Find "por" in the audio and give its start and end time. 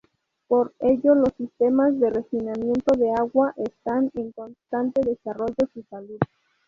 0.47-0.73